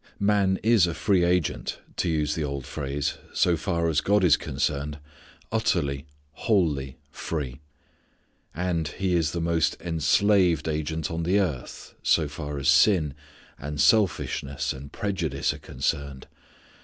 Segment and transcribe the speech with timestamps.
[0.19, 4.35] Man is a free agent, to use the old phrase, so far as God is
[4.35, 4.97] concerned;
[5.51, 7.59] utterly, wholly free.
[8.55, 13.13] And, he is the most enslaved agent on the earth, so far as sin,
[13.59, 16.25] and selfishness and prejudice are concerned.